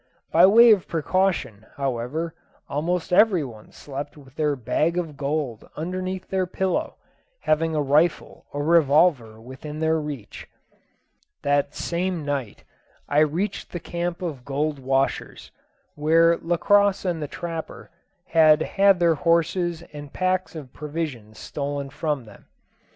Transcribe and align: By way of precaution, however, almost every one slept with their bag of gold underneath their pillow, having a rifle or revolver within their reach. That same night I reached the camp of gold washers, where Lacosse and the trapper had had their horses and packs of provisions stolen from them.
By 0.31 0.47
way 0.47 0.71
of 0.71 0.87
precaution, 0.87 1.67
however, 1.75 2.33
almost 2.67 3.13
every 3.13 3.43
one 3.43 3.71
slept 3.71 4.17
with 4.17 4.33
their 4.33 4.55
bag 4.55 4.97
of 4.97 5.15
gold 5.15 5.69
underneath 5.77 6.27
their 6.29 6.47
pillow, 6.47 6.95
having 7.41 7.75
a 7.75 7.83
rifle 7.83 8.47
or 8.51 8.63
revolver 8.63 9.39
within 9.39 9.77
their 9.77 9.99
reach. 10.01 10.47
That 11.43 11.75
same 11.75 12.25
night 12.25 12.63
I 13.07 13.19
reached 13.19 13.71
the 13.73 13.79
camp 13.79 14.23
of 14.23 14.43
gold 14.43 14.79
washers, 14.79 15.51
where 15.93 16.35
Lacosse 16.37 17.05
and 17.05 17.21
the 17.21 17.27
trapper 17.27 17.91
had 18.29 18.63
had 18.63 18.99
their 18.99 19.13
horses 19.13 19.83
and 19.93 20.11
packs 20.11 20.55
of 20.55 20.73
provisions 20.73 21.37
stolen 21.37 21.91
from 21.91 22.25
them. 22.25 22.47